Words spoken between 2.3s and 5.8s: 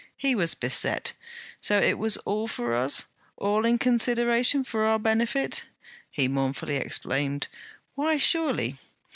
for us? all in consideration for our benefit?'